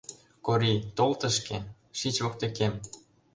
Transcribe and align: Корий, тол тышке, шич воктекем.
Корий, 0.45 0.79
тол 0.97 1.11
тышке, 1.19 1.57
шич 1.97 2.15
воктекем. 2.23 2.73